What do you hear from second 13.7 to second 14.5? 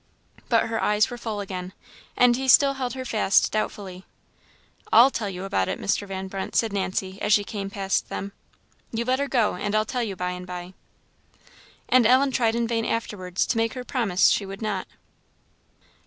her promise she